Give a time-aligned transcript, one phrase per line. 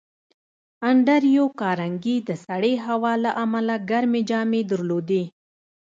[0.89, 5.23] انډریو کارنګي د سړې هوا له امله ګرمې جامې درلودې